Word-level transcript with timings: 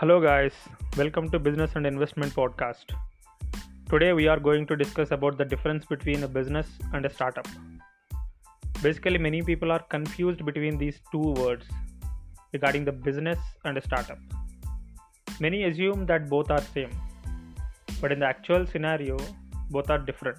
Hello 0.00 0.18
guys, 0.18 0.54
welcome 0.96 1.28
to 1.28 1.38
Business 1.38 1.72
and 1.74 1.86
Investment 1.86 2.32
Podcast. 2.32 2.92
Today 3.90 4.14
we 4.14 4.28
are 4.28 4.40
going 4.40 4.66
to 4.68 4.74
discuss 4.74 5.10
about 5.10 5.36
the 5.36 5.44
difference 5.44 5.84
between 5.84 6.22
a 6.22 6.28
business 6.28 6.66
and 6.94 7.04
a 7.04 7.10
startup. 7.10 7.46
Basically 8.80 9.18
many 9.18 9.42
people 9.42 9.70
are 9.70 9.82
confused 9.90 10.42
between 10.46 10.78
these 10.78 11.02
two 11.12 11.34
words 11.42 11.66
regarding 12.54 12.86
the 12.86 12.92
business 12.92 13.38
and 13.66 13.76
a 13.76 13.82
startup. 13.82 14.16
Many 15.38 15.64
assume 15.64 16.06
that 16.06 16.30
both 16.30 16.50
are 16.50 16.62
same, 16.62 16.98
but 18.00 18.10
in 18.10 18.20
the 18.20 18.26
actual 18.26 18.66
scenario 18.66 19.18
both 19.68 19.90
are 19.90 19.98
different. 19.98 20.38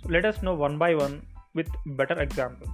So 0.00 0.10
let 0.10 0.24
us 0.24 0.44
know 0.44 0.54
one 0.54 0.78
by 0.78 0.94
one 0.94 1.26
with 1.56 1.68
better 1.84 2.22
examples. 2.22 2.70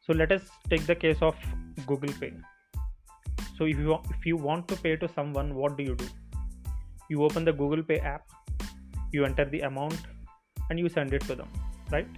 So 0.00 0.14
let 0.14 0.32
us 0.32 0.48
take 0.70 0.86
the 0.86 0.94
case 0.94 1.18
of 1.20 1.36
Google 1.86 2.14
Pay 2.18 2.32
so 3.58 3.64
if 3.64 3.78
you 3.78 3.98
if 4.10 4.26
you 4.26 4.36
want 4.36 4.68
to 4.68 4.76
pay 4.76 4.96
to 4.96 5.08
someone 5.08 5.54
what 5.54 5.76
do 5.76 5.82
you 5.82 5.94
do? 5.94 6.06
You 7.08 7.22
open 7.24 7.44
the 7.44 7.52
google 7.52 7.82
pay 7.82 7.98
app 7.98 8.22
you 9.12 9.24
enter 9.24 9.44
the 9.44 9.60
amount 9.60 10.00
and 10.70 10.78
you 10.78 10.88
send 10.88 11.14
it 11.14 11.22
to 11.22 11.34
them 11.34 11.48
right? 11.90 12.08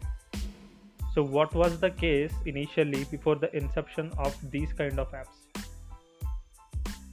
So 1.14 1.22
what 1.22 1.54
was 1.54 1.80
the 1.80 1.90
case 1.90 2.32
initially 2.46 3.04
before 3.04 3.36
the 3.36 3.54
inception 3.56 4.12
of 4.18 4.36
these 4.50 4.72
kind 4.72 4.98
of 4.98 5.10
apps? 5.12 5.64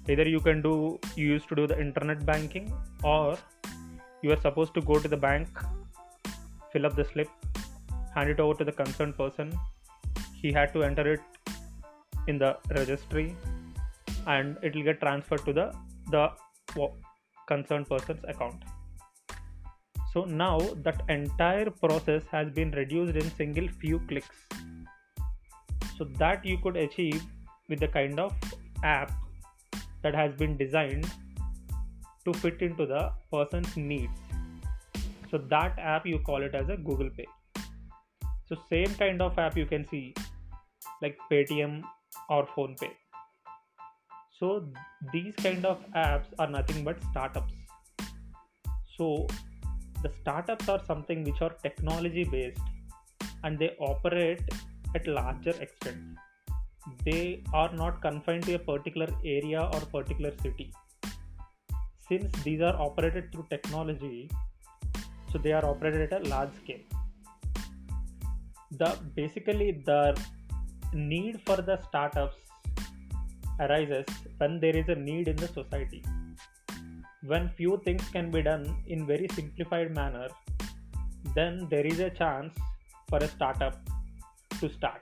Either 0.07 0.27
you 0.27 0.39
can 0.39 0.61
do 0.61 0.99
you 1.15 1.27
used 1.27 1.49
to 1.49 1.55
do 1.55 1.67
the 1.67 1.79
internet 1.79 2.25
banking 2.25 2.71
or 3.03 3.37
you 4.21 4.31
are 4.31 4.41
supposed 4.41 4.73
to 4.75 4.81
go 4.81 4.99
to 4.99 5.07
the 5.07 5.17
bank 5.17 5.47
fill 6.71 6.85
up 6.85 6.95
the 6.95 7.05
slip 7.05 7.29
hand 8.15 8.29
it 8.29 8.39
over 8.39 8.53
to 8.59 8.63
the 8.63 8.71
concerned 8.71 9.17
person. 9.17 9.51
He 10.41 10.51
had 10.51 10.73
to 10.73 10.83
enter 10.83 11.05
it 11.13 11.21
in 12.27 12.37
the 12.37 12.57
registry 12.71 13.35
and 14.27 14.57
it 14.61 14.75
will 14.75 14.83
get 14.83 14.99
transferred 14.99 15.45
to 15.45 15.53
the 15.53 15.73
the 16.11 16.29
concerned 17.47 17.87
person's 17.87 18.23
account. 18.27 18.63
So 20.13 20.23
now 20.23 20.59
that 20.83 21.01
entire 21.09 21.69
process 21.69 22.23
has 22.31 22.49
been 22.49 22.71
reduced 22.71 23.15
in 23.15 23.29
single 23.31 23.67
few 23.67 23.99
clicks. 24.07 24.47
So 25.97 26.05
that 26.19 26.45
you 26.45 26.57
could 26.57 26.77
achieve 26.77 27.21
with 27.69 27.79
the 27.79 27.87
kind 27.87 28.19
of 28.19 28.33
app 28.83 29.11
that 30.03 30.15
has 30.15 30.33
been 30.35 30.57
designed 30.57 31.07
to 32.25 32.33
fit 32.33 32.61
into 32.61 32.85
the 32.85 33.11
person's 33.31 33.75
needs. 33.75 34.19
So 35.31 35.37
that 35.49 35.77
app 35.77 36.05
you 36.05 36.19
call 36.19 36.43
it 36.43 36.55
as 36.55 36.69
a 36.69 36.77
google 36.77 37.09
pay. 37.09 37.27
So 38.47 38.55
same 38.69 38.93
kind 38.95 39.21
of 39.21 39.37
app 39.37 39.57
you 39.57 39.65
can 39.65 39.87
see 39.87 40.13
like 41.01 41.17
paytm 41.31 41.81
or 42.29 42.45
PhonePe 42.47 42.91
so 44.39 44.67
these 45.13 45.33
kind 45.37 45.65
of 45.65 45.79
apps 45.95 46.27
are 46.39 46.47
nothing 46.47 46.83
but 46.83 46.97
startups. 47.11 47.53
So 48.97 49.27
the 50.03 50.11
startups 50.21 50.67
are 50.67 50.81
something 50.85 51.23
which 51.23 51.41
are 51.41 51.51
technology 51.63 52.25
based 52.25 52.59
and 53.43 53.57
they 53.57 53.75
operate 53.79 54.41
at 54.93 55.07
larger 55.07 55.53
extent. 55.61 56.17
They 57.05 57.43
are 57.53 57.73
not 57.73 58.01
confined 58.01 58.43
to 58.43 58.55
a 58.55 58.59
particular 58.59 59.07
area 59.23 59.69
or 59.73 59.79
particular 59.81 60.31
city. 60.41 60.73
Since 62.09 62.43
these 62.43 62.61
are 62.61 62.75
operated 62.79 63.31
through 63.31 63.47
technology 63.49 64.29
so 65.31 65.37
they 65.37 65.53
are 65.53 65.65
operated 65.65 66.13
at 66.13 66.25
a 66.25 66.29
large 66.29 66.53
scale. 66.63 66.85
The 68.71 68.97
basically 69.15 69.81
the 69.85 70.17
need 70.93 71.41
for 71.45 71.57
the 71.57 71.81
startups 71.87 72.44
arises 73.59 74.05
when 74.37 74.59
there 74.59 74.75
is 74.75 74.89
a 74.89 74.95
need 74.95 75.27
in 75.27 75.35
the 75.35 75.47
society. 75.47 76.03
When 77.23 77.49
few 77.49 77.81
things 77.83 78.07
can 78.09 78.29
be 78.31 78.41
done 78.41 78.83
in 78.87 79.07
very 79.07 79.27
simplified 79.33 79.95
manner, 79.95 80.27
then 81.33 81.67
there 81.69 81.85
is 81.85 81.99
a 81.99 82.09
chance 82.09 82.53
for 83.09 83.17
a 83.17 83.27
startup 83.27 83.77
to 84.59 84.69
start. 84.69 85.01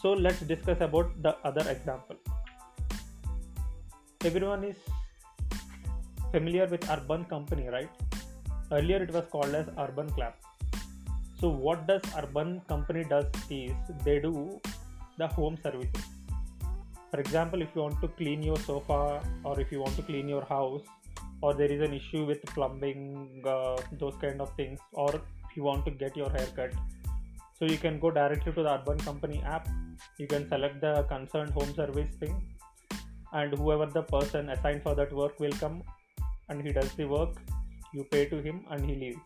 So 0.00 0.12
let's 0.12 0.40
discuss 0.40 0.80
about 0.80 1.22
the 1.22 1.36
other 1.44 1.68
example. 1.70 2.16
Everyone 4.24 4.64
is 4.64 4.76
familiar 6.30 6.66
with 6.66 6.88
Urban 6.90 7.24
Company, 7.26 7.68
right? 7.68 7.90
Earlier 8.70 9.02
it 9.02 9.12
was 9.12 9.26
called 9.30 9.54
as 9.54 9.68
Urban 9.78 10.08
Clap. 10.10 10.40
So 11.38 11.48
what 11.48 11.86
does 11.86 12.02
Urban 12.16 12.60
Company 12.68 13.04
does 13.04 13.26
is 13.50 13.72
they 14.04 14.18
do 14.20 14.60
the 15.18 15.28
home 15.28 15.56
services 15.62 16.04
for 17.10 17.20
example 17.20 17.60
if 17.60 17.68
you 17.74 17.82
want 17.82 18.00
to 18.00 18.08
clean 18.08 18.42
your 18.42 18.56
sofa 18.56 19.22
or 19.44 19.60
if 19.60 19.70
you 19.70 19.80
want 19.80 19.94
to 19.96 20.02
clean 20.02 20.28
your 20.28 20.44
house 20.44 20.82
or 21.42 21.52
there 21.52 21.70
is 21.76 21.80
an 21.86 21.92
issue 21.92 22.24
with 22.24 22.42
plumbing 22.54 23.42
uh, 23.44 23.76
those 24.00 24.14
kind 24.20 24.40
of 24.40 24.54
things 24.56 24.78
or 24.92 25.10
if 25.14 25.56
you 25.56 25.64
want 25.64 25.84
to 25.84 25.90
get 25.90 26.16
your 26.16 26.30
hair 26.30 26.46
cut. 26.56 26.72
So 27.58 27.66
you 27.66 27.78
can 27.78 27.98
go 27.98 28.10
directly 28.10 28.52
to 28.52 28.62
the 28.62 28.72
urban 28.74 28.98
company 28.98 29.42
app. 29.44 29.68
You 30.18 30.26
can 30.26 30.48
select 30.48 30.80
the 30.80 31.02
concerned 31.04 31.50
home 31.50 31.74
service 31.74 32.14
thing 32.18 32.34
and 33.32 33.52
whoever 33.58 33.86
the 33.86 34.02
person 34.02 34.48
assigned 34.50 34.82
for 34.82 34.94
that 34.94 35.12
work 35.12 35.38
will 35.40 35.52
come 35.52 35.82
and 36.48 36.62
he 36.62 36.72
does 36.72 36.92
the 36.94 37.04
work. 37.04 37.36
You 37.92 38.04
pay 38.04 38.26
to 38.26 38.40
him 38.40 38.64
and 38.70 38.88
he 38.88 38.94
leaves. 38.94 39.20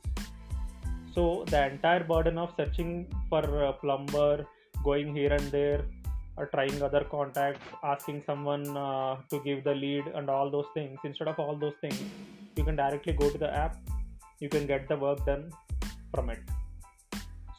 So 1.14 1.44
the 1.46 1.70
entire 1.70 2.04
burden 2.04 2.36
of 2.38 2.52
searching 2.56 3.06
for 3.28 3.40
a 3.40 3.72
plumber 3.74 4.44
going 4.84 5.14
here 5.14 5.32
and 5.32 5.50
there 5.50 5.84
or 6.36 6.46
trying 6.46 6.82
other 6.82 7.04
contacts 7.10 7.64
asking 7.82 8.22
someone 8.26 8.76
uh, 8.76 9.16
to 9.30 9.40
give 9.44 9.64
the 9.64 9.74
lead 9.74 10.04
and 10.14 10.28
all 10.28 10.50
those 10.50 10.66
things. 10.74 10.98
Instead 11.04 11.28
of 11.28 11.38
all 11.38 11.56
those 11.56 11.74
things 11.80 12.00
you 12.56 12.64
can 12.64 12.76
directly 12.76 13.12
go 13.12 13.30
to 13.30 13.38
the 13.38 13.52
app. 13.54 13.76
You 14.40 14.48
can 14.48 14.66
get 14.66 14.88
the 14.88 14.96
work 14.96 15.24
done 15.24 15.50
from 16.14 16.30
it. 16.30 16.40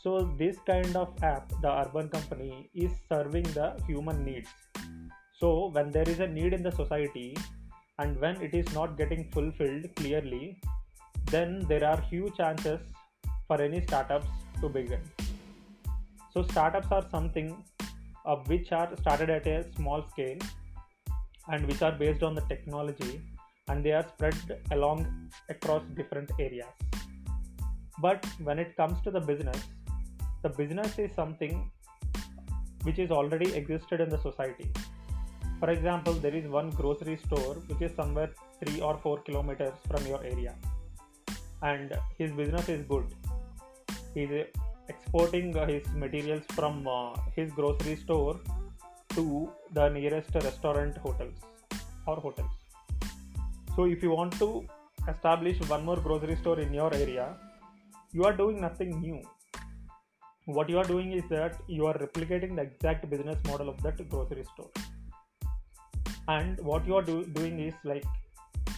So 0.04 0.32
this 0.38 0.58
kind 0.66 0.96
of 0.96 1.12
app 1.24 1.52
the 1.62 1.72
urban 1.72 2.10
company 2.10 2.70
is 2.74 2.92
serving 3.10 3.44
the 3.44 3.76
human 3.88 4.24
needs. 4.24 4.50
So 5.40 5.70
when 5.72 5.92
there 5.92 6.08
is 6.08 6.20
a 6.20 6.28
need 6.28 6.54
in 6.54 6.64
the 6.64 6.72
society 6.72 7.36
and 8.00 8.20
when 8.20 8.42
it 8.42 8.54
is 8.54 8.72
not 8.74 8.98
getting 8.98 9.30
fulfilled 9.32 9.86
clearly 9.96 10.60
then 11.32 11.66
there 11.68 11.84
are 11.84 12.00
huge 12.02 12.36
chances 12.38 12.80
for 13.48 13.62
any 13.62 13.82
startups 13.82 14.28
to 14.62 14.70
begin 14.70 15.02
so 16.38 16.44
startups 16.52 16.92
are 16.92 17.06
something 17.10 17.48
uh, 18.26 18.36
which 18.50 18.72
are 18.72 18.90
started 19.02 19.30
at 19.36 19.48
a 19.48 19.56
small 19.76 20.04
scale 20.12 20.42
and 21.52 21.66
which 21.66 21.82
are 21.82 21.94
based 22.02 22.22
on 22.22 22.36
the 22.36 22.44
technology 22.50 23.22
and 23.70 23.84
they 23.84 23.94
are 24.00 24.06
spread 24.10 24.36
along 24.72 25.00
across 25.50 25.82
different 25.96 26.30
areas. 26.40 26.74
But 28.00 28.24
when 28.44 28.60
it 28.60 28.78
comes 28.78 29.02
to 29.06 29.10
the 29.10 29.20
business, 29.20 29.64
the 30.44 30.50
business 30.50 31.00
is 31.00 31.10
something 31.16 31.72
which 32.84 33.00
is 33.00 33.10
already 33.10 33.52
existed 33.56 34.00
in 34.00 34.10
the 34.10 34.22
society. 34.22 34.70
For 35.60 35.72
example, 35.72 36.14
there 36.14 36.36
is 36.36 36.48
one 36.48 36.70
grocery 36.70 37.18
store 37.26 37.56
which 37.66 37.82
is 37.82 37.96
somewhere 37.96 38.30
3 38.64 38.82
or 38.82 38.96
4 39.00 39.22
kilometers 39.24 39.74
from 39.90 40.06
your 40.06 40.24
area 40.24 40.54
and 41.64 41.98
his 42.20 42.32
business 42.32 42.70
is 42.70 42.84
good. 42.84 43.06
He 44.14 44.24
is 44.24 44.48
exporting 44.90 45.56
uh, 45.58 45.66
his 45.66 45.88
materials 45.94 46.44
from 46.54 46.88
uh, 46.88 47.16
his 47.36 47.52
grocery 47.52 47.96
store 47.96 48.40
to 49.16 49.50
the 49.74 49.90
nearest 49.90 50.34
restaurant 50.36 50.98
hotels 50.98 51.40
or 52.06 52.18
hotels. 52.18 52.52
So 53.76 53.86
if 53.86 54.02
you 54.02 54.12
want 54.12 54.34
to 54.40 54.66
establish 55.08 55.60
one 55.70 55.86
more 55.86 55.98
grocery 55.98 56.36
store 56.36 56.60
in 56.60 56.74
your 56.74 56.94
area 56.94 57.36
you 58.14 58.24
are 58.24 58.36
doing 58.36 58.62
nothing 58.62 59.00
new. 59.02 59.22
What 60.46 60.70
you 60.70 60.78
are 60.78 60.86
doing 60.86 61.12
is 61.12 61.24
that 61.30 61.58
you 61.68 61.86
are 61.86 61.98
replicating 61.98 62.56
the 62.56 62.62
exact 62.62 63.10
business 63.10 63.38
model 63.46 63.70
of 63.70 63.82
that 63.84 63.98
grocery 64.10 64.46
store. 64.54 64.72
And 66.30 66.60
what 66.62 66.88
you 66.88 66.96
are 66.96 67.02
do- 67.02 67.26
doing 67.26 67.60
is 67.60 67.74
like 67.84 68.06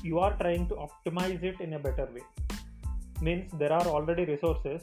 you 0.03 0.19
are 0.19 0.33
trying 0.39 0.67
to 0.69 0.75
optimize 0.75 1.43
it 1.43 1.61
in 1.61 1.73
a 1.73 1.79
better 1.79 2.07
way. 2.13 2.23
Means 3.21 3.51
there 3.59 3.71
are 3.71 3.85
already 3.85 4.25
resources 4.25 4.81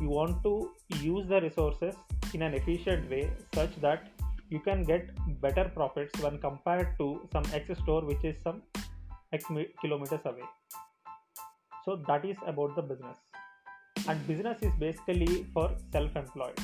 you 0.00 0.08
want 0.08 0.42
to 0.42 0.70
use 1.00 1.28
the 1.28 1.40
resources 1.40 1.94
in 2.34 2.42
an 2.42 2.54
efficient 2.54 3.10
way 3.10 3.30
such 3.54 3.74
that 3.80 4.08
you 4.48 4.60
can 4.60 4.82
get 4.84 5.10
better 5.40 5.70
profits 5.74 6.20
when 6.20 6.38
compared 6.38 6.96
to 6.98 7.28
some 7.32 7.44
X 7.52 7.78
store 7.82 8.04
which 8.04 8.24
is 8.24 8.36
some 8.42 8.62
X 9.32 9.44
kilometers 9.80 10.20
away. 10.24 10.48
So 11.84 12.02
that 12.08 12.24
is 12.24 12.36
about 12.46 12.74
the 12.76 12.82
business. 12.82 13.18
And 14.08 14.26
business 14.26 14.58
is 14.62 14.72
basically 14.78 15.46
for 15.54 15.70
self-employed. 15.92 16.58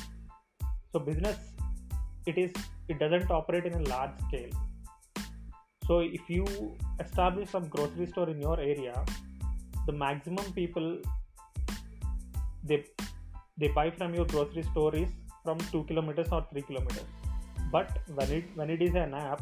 So 0.91 0.99
business 0.99 1.37
it 2.25 2.37
is 2.37 2.51
it 2.89 2.99
doesn't 2.99 3.31
operate 3.31 3.65
in 3.65 3.73
a 3.73 3.83
large 3.89 4.17
scale. 4.27 4.49
So 5.87 5.99
if 5.99 6.29
you 6.29 6.75
establish 6.99 7.49
some 7.49 7.67
grocery 7.67 8.07
store 8.07 8.29
in 8.29 8.41
your 8.41 8.59
area, 8.59 9.05
the 9.85 9.93
maximum 9.93 10.51
people 10.53 10.99
they 12.63 12.83
they 13.57 13.69
buy 13.69 13.89
from 13.91 14.13
your 14.13 14.25
grocery 14.25 14.63
store 14.71 14.95
is 14.95 15.09
from 15.43 15.57
2 15.71 15.83
kilometers 15.85 16.27
or 16.31 16.45
3 16.51 16.61
kilometers. 16.61 17.07
But 17.71 17.99
when 18.15 18.31
it 18.31 18.45
when 18.55 18.69
it 18.69 18.81
is 18.81 18.95
an 18.95 19.13
app 19.13 19.41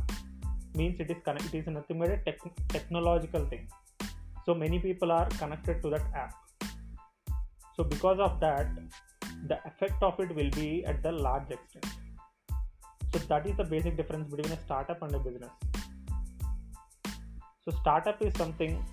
means 0.74 1.00
it 1.00 1.10
is 1.12 1.18
connect, 1.24 1.54
it 1.54 1.60
is 1.60 1.68
nothing 1.68 2.00
but 2.00 2.10
a 2.10 2.18
tech- 2.18 2.56
technological 2.70 3.46
thing. 3.46 3.68
So 4.46 4.54
many 4.54 4.80
people 4.80 5.12
are 5.12 5.28
connected 5.42 5.82
to 5.84 5.90
that 5.90 6.06
app. 6.14 6.34
So 7.76 7.84
because 7.84 8.20
of 8.20 8.40
that 8.40 8.68
the 9.48 9.60
effect 9.66 10.02
of 10.02 10.20
it 10.20 10.34
will 10.36 10.50
be 10.52 10.86
at 10.86 11.04
the 11.04 11.12
large 11.12 11.52
extent. 11.52 11.86
So 13.14 13.20
that 13.30 13.46
is 13.46 13.56
the 13.58 13.64
basic 13.64 13.98
difference 13.98 14.30
between 14.30 14.52
a 14.52 14.62
startup 14.64 15.02
and 15.02 15.14
a 15.16 15.20
business. 15.20 15.52
So 17.64 17.72
startup 17.82 18.22
is 18.22 18.34
something 18.38 18.84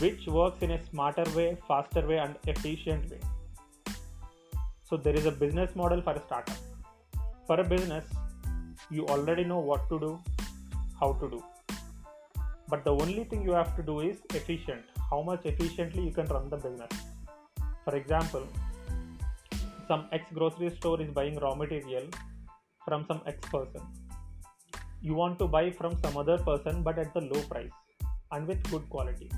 which 0.00 0.26
works 0.26 0.60
in 0.62 0.72
a 0.72 0.84
smarter 0.86 1.24
way 1.36 1.56
faster 1.68 2.06
way 2.06 2.18
and 2.18 2.34
efficient 2.48 3.10
way. 3.10 3.20
So 4.88 4.96
there 4.96 5.14
is 5.14 5.26
a 5.26 5.30
business 5.30 5.74
model 5.76 6.02
for 6.02 6.12
a 6.12 6.22
startup. 6.26 6.56
For 7.46 7.60
a 7.60 7.64
business 7.64 8.04
you 8.90 9.06
already 9.06 9.44
know 9.44 9.60
what 9.60 9.88
to 9.90 9.98
do 10.00 10.20
how 11.00 11.12
to 11.14 11.30
do. 11.30 11.42
But 12.68 12.84
the 12.84 12.92
only 12.92 13.24
thing 13.24 13.42
you 13.42 13.52
have 13.52 13.76
to 13.76 13.82
do 13.82 14.00
is 14.00 14.16
efficient. 14.34 14.82
How 15.10 15.22
much 15.22 15.44
efficiently 15.44 16.04
you 16.04 16.12
can 16.12 16.26
run 16.26 16.50
the 16.50 16.56
business. 16.56 16.90
For 17.84 17.96
example 17.96 18.46
some 19.86 20.08
x 20.12 20.24
grocery 20.32 20.74
store 20.76 21.00
is 21.00 21.10
buying 21.10 21.36
raw 21.36 21.54
material 21.54 22.04
from 22.84 23.04
some 23.06 23.20
x 23.26 23.48
person. 23.48 23.82
You 25.02 25.14
want 25.14 25.38
to 25.38 25.46
buy 25.46 25.70
from 25.70 25.96
some 26.02 26.16
other 26.16 26.38
person 26.38 26.82
but 26.82 26.98
at 26.98 27.14
the 27.14 27.20
low 27.20 27.42
price 27.42 27.70
and 28.32 28.48
with 28.48 28.62
good 28.70 28.88
quality 28.88 29.30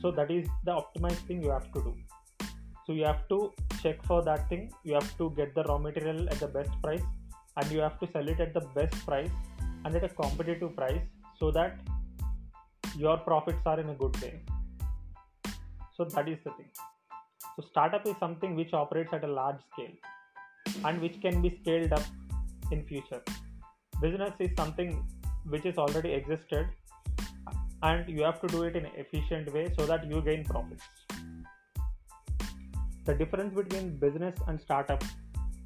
so 0.00 0.10
that 0.12 0.30
is 0.30 0.46
the 0.64 0.72
optimized 0.72 1.26
thing 1.26 1.42
you 1.42 1.50
have 1.50 1.72
to 1.72 1.82
do. 1.82 1.94
So 2.86 2.92
you 2.92 3.04
have 3.04 3.28
to 3.28 3.52
check 3.82 4.04
for 4.04 4.22
that 4.22 4.48
thing. 4.48 4.72
You 4.84 4.94
have 4.94 5.16
to 5.18 5.30
get 5.36 5.54
the 5.54 5.64
raw 5.64 5.78
material 5.78 6.28
at 6.30 6.38
the 6.40 6.48
best 6.48 6.70
price 6.82 7.02
and 7.56 7.70
you 7.70 7.80
have 7.80 7.98
to 8.00 8.08
sell 8.12 8.28
it 8.28 8.40
at 8.40 8.54
the 8.54 8.60
best 8.74 8.94
price 9.04 9.30
and 9.84 9.94
at 9.94 10.04
a 10.04 10.08
competitive 10.08 10.74
price 10.76 11.02
so 11.38 11.50
that 11.50 11.78
your 12.96 13.18
profits 13.18 13.58
are 13.66 13.78
in 13.80 13.90
a 13.90 13.94
good 13.94 14.20
way. 14.22 14.40
So 15.96 16.04
that 16.04 16.28
is 16.28 16.38
the 16.44 16.50
thing. 16.52 16.70
So 17.56 17.64
startup 17.70 18.06
is 18.06 18.14
something 18.20 18.54
which 18.54 18.72
operates 18.72 19.12
at 19.12 19.24
a 19.24 19.26
large 19.26 19.60
scale 19.72 20.84
and 20.84 21.00
which 21.00 21.20
can 21.20 21.42
be 21.42 21.58
scaled 21.60 21.92
up 21.92 22.04
in 22.70 22.84
future. 22.86 23.22
Business 24.00 24.32
is 24.38 24.50
something 24.56 25.04
which 25.46 25.66
is 25.66 25.76
already 25.76 26.12
existed 26.12 26.68
and 27.82 28.08
you 28.08 28.22
have 28.22 28.40
to 28.40 28.48
do 28.48 28.64
it 28.64 28.76
in 28.76 28.84
an 28.84 28.92
efficient 28.96 29.52
way 29.52 29.72
so 29.78 29.86
that 29.86 30.06
you 30.10 30.20
gain 30.22 30.44
profits 30.44 30.84
the 33.08 33.14
difference 33.14 33.54
between 33.54 33.86
business 33.96 34.34
and 34.48 34.60
startup 34.60 35.02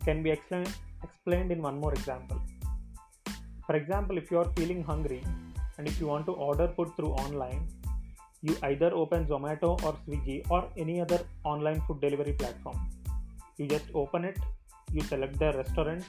can 0.05 0.23
be 0.23 0.31
explained 0.31 0.75
explained 1.07 1.51
in 1.55 1.61
one 1.61 1.79
more 1.85 1.93
example. 1.93 2.41
For 3.67 3.75
example, 3.77 4.17
if 4.19 4.31
you 4.31 4.39
are 4.39 4.51
feeling 4.57 4.83
hungry 4.91 5.25
and 5.77 5.89
if 5.89 5.99
you 6.01 6.07
want 6.07 6.27
to 6.27 6.33
order 6.33 6.69
food 6.77 6.91
through 6.97 7.13
online, 7.25 7.67
you 8.43 8.57
either 8.63 8.91
open 8.95 9.27
Zomato 9.27 9.71
or 9.87 9.93
Swiggy 10.05 10.39
or 10.51 10.69
any 10.77 11.01
other 11.01 11.21
online 11.43 11.81
food 11.87 12.01
delivery 12.01 12.35
platform. 12.35 12.79
You 13.57 13.67
just 13.67 13.87
open 13.95 14.25
it, 14.25 14.39
you 14.93 15.03
select 15.03 15.39
the 15.41 15.53
restaurant. 15.53 16.05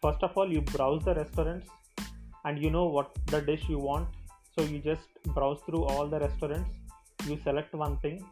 First 0.00 0.22
of 0.22 0.36
all, 0.36 0.50
you 0.50 0.62
browse 0.62 1.04
the 1.04 1.14
restaurants 1.14 1.68
and 2.44 2.62
you 2.62 2.70
know 2.70 2.86
what 2.86 3.10
the 3.26 3.42
dish 3.42 3.64
you 3.68 3.78
want. 3.78 4.08
So 4.58 4.64
you 4.64 4.80
just 4.80 5.08
browse 5.34 5.60
through 5.66 5.84
all 5.84 6.08
the 6.08 6.18
restaurants, 6.18 6.70
you 7.26 7.38
select 7.44 7.72
one 7.74 7.96
thing, 7.98 8.24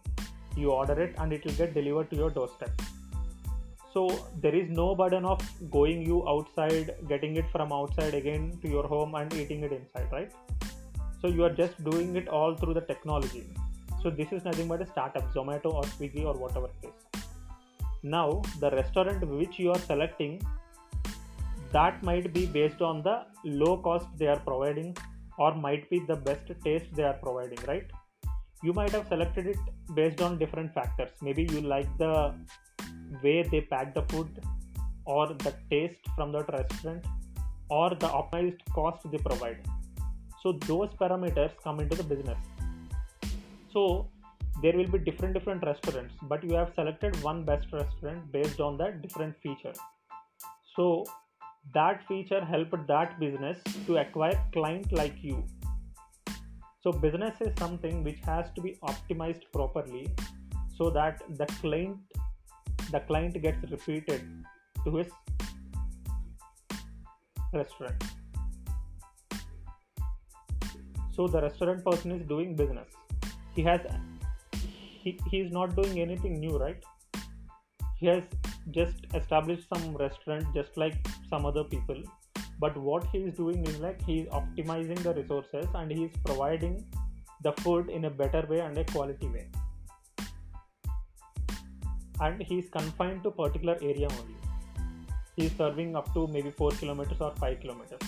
you 0.57 0.73
order 0.73 1.01
it, 1.01 1.15
and 1.19 1.33
it 1.33 1.45
will 1.45 1.53
get 1.53 1.73
delivered 1.73 2.11
to 2.11 2.17
your 2.17 2.31
doorstep. 2.31 2.83
So 3.93 4.09
there 4.43 4.55
is 4.55 4.69
no 4.69 4.97
burden 4.97 5.25
of 5.25 5.41
going 5.71 6.05
you 6.05 6.29
outside 6.29 6.97
getting 7.09 7.37
it 7.37 7.45
from 7.53 7.73
outside 7.73 8.15
again 8.15 8.59
to 8.63 8.69
your 8.69 8.89
home 8.89 9.15
and 9.15 9.33
eating 9.35 9.63
it 9.63 9.73
inside 9.73 10.09
right? 10.11 10.33
So 11.23 11.29
you 11.29 11.45
are 11.45 11.55
just 11.63 11.83
doing 11.85 12.17
it 12.17 12.29
all 12.29 12.57
through 12.57 12.75
the 12.75 12.81
technology. 12.81 13.47
So 14.03 14.11
this 14.11 14.33
is 14.33 14.45
nothing 14.45 14.67
but 14.67 14.83
a 14.83 14.87
startup 14.87 15.33
zomato 15.33 15.73
or 15.73 15.85
swiggy 15.85 16.25
or 16.25 16.35
whatever 16.35 16.69
it 16.83 16.89
is. 16.89 17.23
Now 18.03 18.43
the 18.59 18.73
restaurant 18.73 19.27
which 19.29 19.61
you 19.61 19.71
are 19.71 19.79
selecting 19.79 20.45
that 21.73 22.03
might 22.03 22.33
be 22.33 22.47
based 22.47 22.83
on 22.83 23.03
the 23.03 23.27
low 23.45 23.77
cost 23.77 24.07
they 24.19 24.27
are 24.27 24.41
providing 24.41 24.97
or 25.39 25.55
might 25.55 25.89
be 25.91 26.01
the 26.01 26.17
best 26.17 26.51
taste 26.65 26.87
they 26.95 27.03
are 27.03 27.19
providing 27.23 27.59
right? 27.67 27.91
You 28.63 28.73
might 28.73 28.91
have 28.91 29.07
selected 29.09 29.47
it 29.47 29.59
based 29.95 30.21
on 30.23 30.39
different 30.39 30.73
factors. 30.73 31.11
Maybe 31.21 31.45
you 31.45 31.61
like 31.61 31.87
the 31.99 32.35
way 33.23 33.43
they 33.43 33.61
pack 33.61 33.95
the 33.95 34.03
food 34.03 34.41
or 35.05 35.29
the 35.29 35.55
taste 35.71 36.01
from 36.15 36.33
that 36.33 36.49
restaurant 36.53 37.05
or 37.69 37.91
the 37.91 38.09
optimized 38.09 38.61
cost 38.75 39.11
they 39.11 39.19
provide. 39.19 39.59
So 40.43 40.53
those 40.67 40.91
parameters 41.01 41.53
come 41.63 41.81
into 41.81 41.97
the 41.97 42.03
business. 42.03 42.39
So 43.73 44.09
there 44.63 44.77
will 44.77 44.87
be 44.87 44.99
different 44.99 45.35
different 45.35 45.63
restaurants 45.65 46.15
but 46.23 46.43
you 46.43 46.55
have 46.55 46.73
selected 46.75 47.23
one 47.23 47.45
best 47.45 47.67
restaurant 47.73 48.33
based 48.33 48.61
on 48.61 48.79
that 48.79 49.03
different 49.03 49.37
feature. 49.43 49.75
So 50.75 51.05
that 51.75 52.07
feature 52.07 52.45
helped 52.45 52.87
that 52.89 53.19
business 53.21 53.59
to 53.87 53.99
acquire 53.99 54.39
client 54.53 54.93
like 54.93 55.23
you. 55.23 55.45
So 56.81 56.93
business 56.93 57.35
is 57.41 57.53
something 57.59 58.05
which 58.05 58.21
has 58.25 58.47
to 58.55 58.61
be 58.61 58.79
optimized 58.83 59.43
properly 59.53 60.09
so 60.77 60.91
that 60.91 61.23
the 61.37 61.47
client 61.61 61.97
the 62.93 63.01
client 63.01 63.41
gets 63.43 63.71
repeated 63.71 64.23
to 64.85 64.97
his 64.97 65.09
restaurant. 67.53 68.05
So 71.13 71.27
the 71.27 71.43
restaurant 71.43 71.85
person 71.85 72.13
is 72.13 72.27
doing 72.29 72.55
business. 72.55 72.89
He 73.55 73.63
has 73.63 73.81
he, 74.53 75.19
he 75.31 75.41
is 75.41 75.51
not 75.51 75.75
doing 75.75 76.01
anything 76.01 76.39
new 76.39 76.59
right 76.59 76.83
he 77.99 78.07
has 78.07 78.23
just 78.71 79.07
established 79.15 79.69
some 79.73 79.97
restaurant 79.97 80.47
just 80.55 80.77
like 80.77 80.97
some 81.31 81.47
other 81.47 81.65
people. 81.65 82.03
But 82.59 82.77
what 82.77 83.07
he 83.13 83.19
is 83.19 83.35
doing 83.35 83.67
is 83.67 83.79
like 83.79 84.03
he 84.03 84.21
is 84.21 84.29
optimizing 84.29 85.03
the 85.03 85.15
resources 85.15 85.67
and 85.75 85.91
he 85.91 86.05
is 86.05 86.13
providing 86.25 86.85
the 87.43 87.53
food 87.53 87.91
in 87.91 88.07
a 88.07 88.11
better 88.11 88.47
way 88.49 88.61
and 88.61 88.77
a 88.79 88.85
quality 88.85 89.29
way. 89.29 89.49
And 92.21 92.43
he 92.43 92.59
is 92.59 92.69
confined 92.71 93.23
to 93.25 93.31
particular 93.31 93.77
area 93.83 94.09
only. 94.11 94.37
He 95.37 95.47
is 95.47 95.53
serving 95.57 95.97
up 95.97 96.13
to 96.15 96.27
maybe 96.29 96.51
4 96.51 96.71
kilometers 96.73 97.21
or 97.21 97.35
5 97.37 97.61
kilometers. 97.61 98.01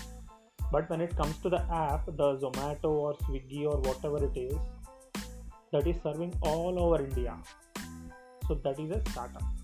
But 0.72 0.88
when 0.88 1.00
it 1.02 1.14
comes 1.16 1.36
to 1.38 1.50
the 1.50 1.62
app 1.72 2.06
the 2.06 2.38
zomato 2.38 2.90
or 2.90 3.14
swiggy 3.24 3.64
or 3.66 3.78
whatever 3.80 4.24
it 4.24 4.36
is 4.36 4.56
that 5.72 5.86
is 5.86 5.96
serving 6.02 6.34
all 6.40 6.78
over 6.78 7.02
india. 7.04 7.36
So 8.46 8.54
that 8.54 8.78
is 8.78 8.90
a 8.90 9.00
startup 9.10 9.57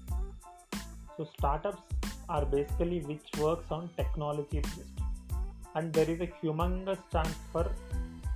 so 1.16 1.28
startups 1.38 1.82
are 2.28 2.44
basically 2.44 3.00
which 3.00 3.28
works 3.38 3.70
on 3.70 3.90
technology 3.96 4.60
based 4.60 5.04
and 5.74 5.92
there 5.92 6.08
is 6.08 6.20
a 6.20 6.30
humongous 6.40 7.02
chance 7.12 7.36
for 7.52 7.70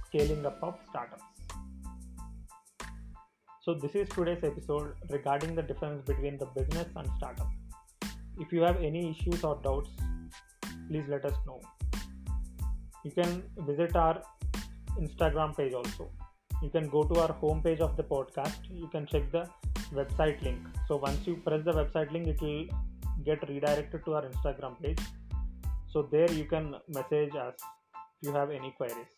scaling 0.08 0.44
up 0.44 0.62
of 0.62 0.75
startups 0.90 1.28
so, 3.68 3.75
this 3.75 3.94
is 3.94 4.08
today's 4.08 4.42
episode 4.44 4.94
regarding 5.11 5.54
the 5.54 5.61
difference 5.61 6.00
between 6.06 6.38
the 6.38 6.47
business 6.47 6.87
and 6.97 7.06
startup. 7.18 7.50
If 8.38 8.50
you 8.50 8.62
have 8.62 8.82
any 8.82 9.11
issues 9.11 9.44
or 9.44 9.61
doubts, 9.62 9.90
please 10.88 11.04
let 11.06 11.26
us 11.26 11.35
know. 11.47 11.61
You 13.04 13.11
can 13.11 13.42
visit 13.66 13.94
our 13.94 14.23
Instagram 14.99 15.54
page 15.54 15.75
also. 15.75 16.08
You 16.62 16.70
can 16.70 16.88
go 16.88 17.02
to 17.02 17.20
our 17.20 17.35
homepage 17.42 17.80
of 17.80 17.94
the 17.99 18.04
podcast. 18.04 18.56
You 18.70 18.88
can 18.88 19.06
check 19.06 19.30
the 19.32 19.47
website 19.92 20.42
link. 20.42 20.61
So, 20.87 20.97
once 20.97 21.26
you 21.26 21.37
press 21.37 21.64
the 21.64 21.73
website 21.73 22.12
link, 22.12 22.28
it 22.28 22.40
will 22.40 22.66
get 23.25 23.49
redirected 23.49 24.04
to 24.04 24.14
our 24.14 24.23
Instagram 24.23 24.80
page. 24.83 25.00
So, 25.92 26.02
there 26.02 26.30
you 26.33 26.45
can 26.45 26.76
message 26.88 27.35
us 27.35 27.54
if 28.23 28.28
you 28.28 28.33
have 28.33 28.50
any 28.50 28.73
queries. 28.76 29.12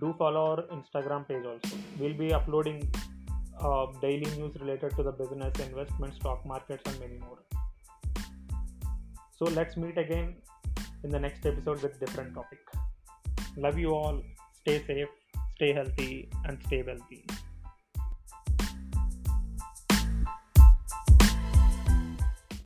Do 0.00 0.14
follow 0.18 0.44
our 0.52 0.62
Instagram 0.76 1.28
page 1.28 1.44
also. 1.44 1.76
We'll 1.98 2.14
be 2.14 2.32
uploading 2.32 2.88
uh, 3.60 3.86
daily 4.00 4.30
news 4.36 4.54
related 4.60 4.96
to 4.96 5.02
the 5.02 5.12
business, 5.12 5.52
investment, 5.60 6.14
stock 6.14 6.44
markets, 6.46 6.82
and 6.86 7.00
many 7.00 7.18
more. 7.18 7.38
So 9.36 9.44
let's 9.44 9.76
meet 9.76 9.98
again 9.98 10.36
in 11.04 11.10
the 11.10 11.18
next 11.18 11.44
episode 11.44 11.82
with 11.82 11.98
different 11.98 12.34
topic. 12.34 12.60
Love 13.56 13.78
you 13.78 13.94
all. 13.94 14.22
Stay 14.60 14.82
safe, 14.86 15.08
stay 15.56 15.72
healthy, 15.72 16.28
and 16.46 16.58
stay 16.66 16.82
wealthy. 16.82 17.26